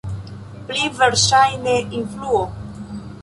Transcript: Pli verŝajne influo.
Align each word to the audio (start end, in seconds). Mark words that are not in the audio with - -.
Pli 0.69 0.87
verŝajne 1.01 1.75
influo. 1.99 2.41